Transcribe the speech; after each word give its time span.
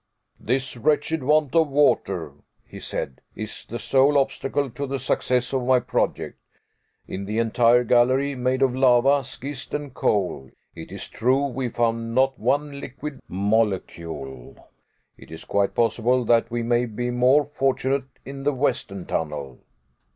"This 0.39 0.75
wretched 0.75 1.21
want 1.21 1.55
of 1.55 1.67
water," 1.67 2.31
he 2.65 2.79
said, 2.79 3.21
"is 3.35 3.63
the 3.63 3.77
sole 3.77 4.17
obstacle 4.17 4.71
to 4.71 4.87
the 4.87 4.97
success 4.97 5.53
of 5.53 5.67
my 5.67 5.79
project. 5.79 6.39
In 7.07 7.25
the 7.25 7.37
entire 7.37 7.83
gallery, 7.83 8.33
made 8.33 8.63
of 8.63 8.75
lava, 8.75 9.23
schist, 9.23 9.75
and 9.75 9.93
coal, 9.93 10.49
it 10.73 10.91
is 10.91 11.07
true 11.07 11.45
we 11.45 11.69
found 11.69 12.15
not 12.15 12.39
one 12.39 12.79
liquid 12.81 13.19
molecule. 13.27 14.55
It 15.19 15.29
is 15.29 15.45
quite 15.45 15.75
possible 15.75 16.25
that 16.25 16.49
we 16.49 16.63
may 16.63 16.87
be 16.87 17.11
more 17.11 17.45
fortunate 17.45 18.05
in 18.25 18.41
the 18.41 18.53
western 18.53 19.05
tunnel." 19.05 19.59